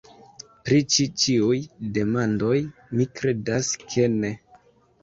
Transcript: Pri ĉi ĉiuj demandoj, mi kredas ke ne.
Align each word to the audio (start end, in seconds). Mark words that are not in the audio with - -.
Pri 0.69 0.79
ĉi 0.95 1.05
ĉiuj 1.23 1.59
demandoj, 1.99 2.57
mi 2.97 3.09
kredas 3.21 3.75
ke 3.87 4.13
ne. 4.19 4.35